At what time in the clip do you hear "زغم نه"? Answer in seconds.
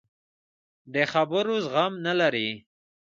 1.65-2.13